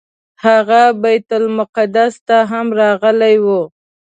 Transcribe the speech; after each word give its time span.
هغه 0.45 0.81
بیت 1.01 1.27
المقدس 1.39 2.13
ته 2.27 2.37
هم 2.51 2.67
راغلی 2.79 3.35
و. 3.45 3.47